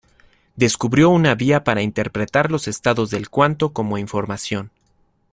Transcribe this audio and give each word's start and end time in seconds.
Descubrió 0.55 1.11
una 1.11 1.35
vía 1.35 1.63
para 1.63 1.83
interpretar 1.83 2.49
los 2.49 2.67
estados 2.67 3.11
del 3.11 3.29
cuanto 3.29 3.71
como 3.71 3.99
información. 3.99 4.71